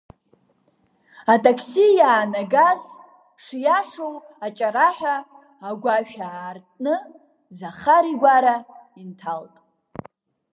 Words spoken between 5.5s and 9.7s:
агәашә аартны Захар игәара инҭалт.